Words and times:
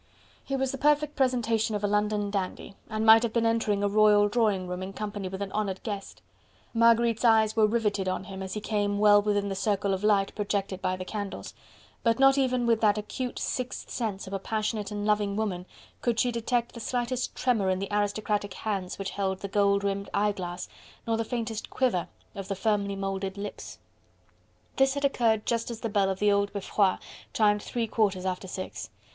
He 0.43 0.55
was 0.55 0.71
the 0.71 0.79
perfect 0.79 1.15
presentation 1.15 1.75
of 1.75 1.83
a 1.83 1.87
London 1.87 2.31
dandy, 2.31 2.73
and 2.89 3.05
might 3.05 3.21
have 3.21 3.31
been 3.33 3.45
entering 3.45 3.83
a 3.83 3.87
royal 3.87 4.27
drawing 4.29 4.67
room 4.67 4.81
in 4.81 4.93
company 4.93 5.27
with 5.27 5.43
an 5.43 5.51
honoured 5.51 5.83
guest. 5.83 6.23
Marguerite's 6.73 7.23
eyes 7.23 7.55
were 7.55 7.67
riveted 7.67 8.07
on 8.09 8.23
him 8.23 8.41
as 8.41 8.55
he 8.55 8.61
came 8.61 8.97
well 8.97 9.21
within 9.21 9.47
the 9.47 9.53
circle 9.53 9.93
of 9.93 10.03
light 10.03 10.33
projected 10.33 10.81
by 10.81 10.95
the 10.95 11.05
candles, 11.05 11.53
but 12.01 12.17
not 12.17 12.35
even 12.35 12.65
with 12.65 12.81
that 12.81 12.97
acute 12.97 13.37
sixth 13.37 13.91
sense 13.91 14.25
of 14.25 14.33
a 14.33 14.39
passionate 14.39 14.89
and 14.89 15.05
loving 15.05 15.35
woman 15.35 15.67
could 16.01 16.19
she 16.19 16.31
detect 16.31 16.73
the 16.73 16.79
slightest 16.79 17.35
tremor 17.35 17.69
in 17.69 17.77
the 17.77 17.89
aristocratic 17.93 18.55
hands 18.55 18.97
which 18.97 19.11
held 19.11 19.41
the 19.41 19.47
gold 19.47 19.83
rimmed 19.83 20.09
eyeglass, 20.15 20.67
nor 21.05 21.15
the 21.15 21.23
faintest 21.23 21.69
quiver 21.69 22.07
of 22.33 22.47
the 22.47 22.55
firmly 22.55 22.95
moulded 22.95 23.37
lips. 23.37 23.77
This 24.77 24.95
had 24.95 25.05
occurred 25.05 25.45
just 25.45 25.69
as 25.69 25.81
the 25.81 25.89
bell 25.89 26.09
of 26.09 26.17
the 26.17 26.31
old 26.31 26.51
Beffroi 26.53 26.97
chimed 27.33 27.61
three 27.61 27.85
quarters 27.85 28.25
after 28.25 28.47
six. 28.47 28.89